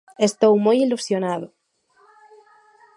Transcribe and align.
Estou 0.27 0.51
moi 0.65 0.77
ilusionado. 0.85 1.47